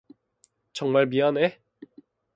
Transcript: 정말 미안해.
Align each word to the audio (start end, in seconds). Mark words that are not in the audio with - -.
정말 0.73 1.05
미안해. 1.05 1.61